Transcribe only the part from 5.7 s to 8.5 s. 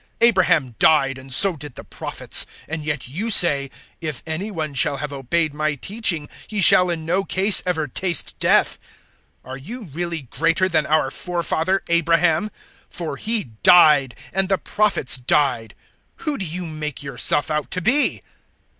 teaching, he shall in no case ever taste